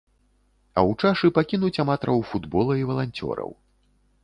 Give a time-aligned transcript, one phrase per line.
[0.81, 3.49] А ў чашы пакінуць аматараў футбола і валанцёраў.